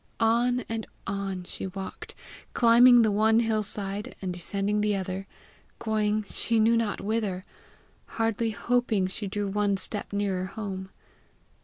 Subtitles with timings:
[0.19, 2.15] On and on she walked,
[2.55, 5.27] climbing the one hillside and descending the other,
[5.77, 7.45] going she knew not whither,
[8.17, 10.89] hardly hoping she drew one step nearer home.